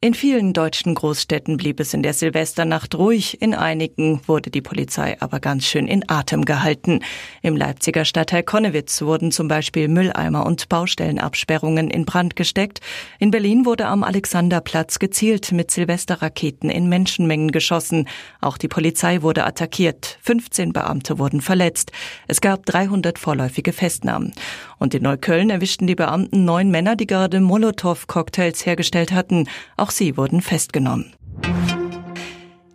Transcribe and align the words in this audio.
In 0.00 0.14
vielen 0.14 0.52
deutschen 0.52 0.94
Großstädten 0.94 1.56
blieb 1.56 1.80
es 1.80 1.92
in 1.92 2.04
der 2.04 2.14
Silvesternacht 2.14 2.94
ruhig, 2.94 3.42
in 3.42 3.52
einigen 3.52 4.20
wurde 4.28 4.48
die 4.48 4.60
Polizei 4.60 5.20
aber 5.20 5.40
ganz 5.40 5.66
schön 5.66 5.88
in 5.88 6.08
Atem 6.08 6.44
gehalten. 6.44 7.00
Im 7.42 7.56
Leipziger 7.56 8.04
Stadtteil 8.04 8.44
Konnewitz 8.44 9.02
wurden 9.02 9.32
zum 9.32 9.48
Beispiel 9.48 9.88
Mülleimer 9.88 10.46
und 10.46 10.68
Baustellenabsperrungen 10.68 11.90
in 11.90 12.04
Brand 12.04 12.36
gesteckt. 12.36 12.78
In 13.18 13.32
Berlin 13.32 13.66
wurde 13.66 13.86
am 13.86 14.04
Alexanderplatz 14.04 15.00
gezielt 15.00 15.50
mit 15.50 15.72
Silvesterraketen 15.72 16.70
in 16.70 16.88
Menschenmengen 16.88 17.50
geschossen. 17.50 18.06
Auch 18.40 18.56
die 18.56 18.68
Polizei 18.68 19.22
wurde 19.22 19.44
attackiert. 19.44 20.20
15 20.22 20.72
Beamte 20.72 21.18
wurden 21.18 21.40
verletzt. 21.40 21.90
Es 22.28 22.40
gab 22.40 22.66
300 22.66 23.18
vorläufige 23.18 23.72
Festnahmen. 23.72 24.32
Und 24.78 24.94
in 24.94 25.02
Neukölln 25.02 25.50
erwischten 25.50 25.88
die 25.88 25.96
Beamten 25.96 26.44
neun 26.44 26.70
Männer, 26.70 26.94
die 26.94 27.08
gerade 27.08 27.40
Molotow-Cocktails 27.40 28.64
hergestellt 28.64 29.10
hatten. 29.10 29.48
Auch 29.76 29.87
auch 29.88 29.90
sie 29.90 30.16
wurden 30.18 30.42
festgenommen. 30.42 31.14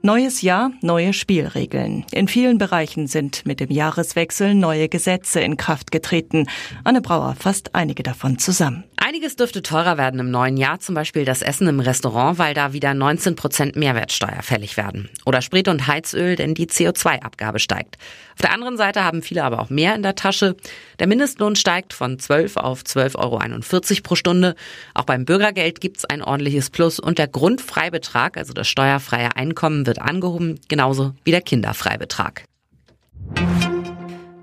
Neues 0.01 0.41
Jahr, 0.41 0.71
neue 0.81 1.13
Spielregeln. 1.13 2.05
In 2.11 2.27
vielen 2.27 2.57
Bereichen 2.57 3.07
sind 3.07 3.45
mit 3.45 3.59
dem 3.59 3.69
Jahreswechsel 3.69 4.55
neue 4.55 4.89
Gesetze 4.89 5.39
in 5.39 5.55
Kraft 5.55 5.91
getreten. 5.91 6.47
Anne 6.83 7.01
Brauer 7.01 7.35
fasst 7.35 7.73
einige 7.75 8.03
davon 8.03 8.37
zusammen. 8.39 8.83
Einiges 9.13 9.35
dürfte 9.35 9.61
teurer 9.61 9.99
werden 9.99 10.19
im 10.19 10.31
neuen 10.31 10.57
Jahr, 10.57 10.79
zum 10.79 10.95
Beispiel 10.95 11.23
das 11.23 11.43
Essen 11.43 11.67
im 11.67 11.79
Restaurant, 11.79 12.39
weil 12.39 12.55
da 12.55 12.73
wieder 12.73 12.95
19 12.95 13.35
Prozent 13.35 13.75
Mehrwertsteuer 13.75 14.41
fällig 14.41 14.75
werden. 14.75 15.07
Oder 15.23 15.43
Sprit 15.43 15.67
und 15.67 15.85
Heizöl, 15.85 16.35
denn 16.35 16.55
die 16.55 16.65
CO2-Abgabe 16.65 17.59
steigt. 17.59 17.99
Auf 18.33 18.41
der 18.41 18.51
anderen 18.51 18.75
Seite 18.75 19.03
haben 19.03 19.21
viele 19.21 19.43
aber 19.43 19.59
auch 19.59 19.69
mehr 19.69 19.93
in 19.93 20.01
der 20.01 20.15
Tasche. 20.15 20.55
Der 20.97 21.05
Mindestlohn 21.05 21.55
steigt 21.55 21.93
von 21.93 22.17
12 22.17 22.57
auf 22.57 22.81
12,41 22.81 23.91
Euro 23.91 24.01
pro 24.01 24.15
Stunde. 24.15 24.55
Auch 24.95 25.05
beim 25.05 25.25
Bürgergeld 25.25 25.79
gibt's 25.79 26.05
ein 26.05 26.23
ordentliches 26.23 26.71
Plus 26.71 26.99
und 26.99 27.19
der 27.19 27.27
Grundfreibetrag, 27.27 28.35
also 28.35 28.51
das 28.53 28.67
steuerfreie 28.67 29.35
Einkommen, 29.35 29.85
wird 29.85 30.01
angehoben, 30.01 30.59
genauso 30.69 31.13
wie 31.23 31.29
der 31.29 31.41
Kinderfreibetrag. 31.41 32.45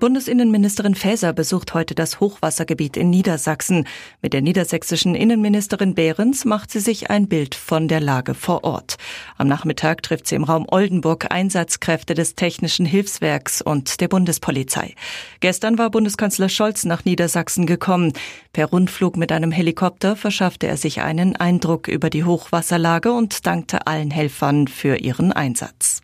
Bundesinnenministerin 0.01 0.95
Faeser 0.95 1.31
besucht 1.31 1.75
heute 1.75 1.93
das 1.93 2.19
Hochwassergebiet 2.19 2.97
in 2.97 3.11
Niedersachsen. 3.11 3.85
Mit 4.23 4.33
der 4.33 4.41
niedersächsischen 4.41 5.13
Innenministerin 5.13 5.93
Behrens 5.93 6.43
macht 6.43 6.71
sie 6.71 6.79
sich 6.79 7.11
ein 7.11 7.27
Bild 7.27 7.53
von 7.53 7.87
der 7.87 7.99
Lage 7.99 8.33
vor 8.33 8.63
Ort. 8.63 8.95
Am 9.37 9.47
Nachmittag 9.47 10.01
trifft 10.01 10.25
sie 10.25 10.33
im 10.33 10.43
Raum 10.43 10.65
Oldenburg 10.71 11.31
Einsatzkräfte 11.31 12.15
des 12.15 12.33
Technischen 12.33 12.87
Hilfswerks 12.87 13.61
und 13.61 14.01
der 14.01 14.07
Bundespolizei. 14.07 14.95
Gestern 15.39 15.77
war 15.77 15.91
Bundeskanzler 15.91 16.49
Scholz 16.49 16.83
nach 16.83 17.05
Niedersachsen 17.05 17.67
gekommen. 17.67 18.13
Per 18.53 18.65
Rundflug 18.65 19.17
mit 19.17 19.31
einem 19.31 19.51
Helikopter 19.51 20.15
verschaffte 20.15 20.65
er 20.65 20.77
sich 20.77 21.01
einen 21.01 21.35
Eindruck 21.35 21.87
über 21.87 22.09
die 22.09 22.23
Hochwasserlage 22.23 23.13
und 23.13 23.45
dankte 23.45 23.85
allen 23.85 24.09
Helfern 24.09 24.67
für 24.67 24.95
ihren 24.95 25.31
Einsatz. 25.31 26.01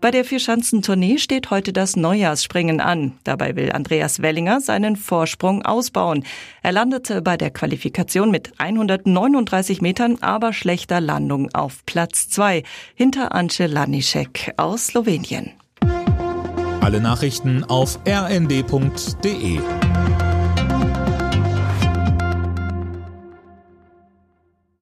Bei 0.00 0.10
der 0.10 0.24
Vierschanzentournee 0.24 1.18
steht 1.18 1.50
heute 1.50 1.72
das 1.72 1.96
Neujahrsspringen 1.96 2.80
an. 2.80 3.12
Dabei 3.24 3.56
will 3.56 3.72
Andreas 3.72 4.20
Wellinger 4.20 4.60
seinen 4.60 4.96
Vorsprung 4.96 5.62
ausbauen. 5.62 6.24
Er 6.62 6.72
landete 6.72 7.22
bei 7.22 7.36
der 7.36 7.50
Qualifikation 7.50 8.30
mit 8.30 8.52
139 8.58 9.80
Metern, 9.80 10.18
aber 10.20 10.52
schlechter 10.52 11.00
Landung 11.00 11.52
auf 11.54 11.84
Platz 11.86 12.28
zwei 12.28 12.62
hinter 12.94 13.34
Ance 13.34 13.66
Lanišek 13.66 14.52
aus 14.58 14.88
Slowenien. 14.88 15.52
Alle 16.80 17.00
Nachrichten 17.00 17.64
auf 17.64 17.98
rnd.de 18.06 19.60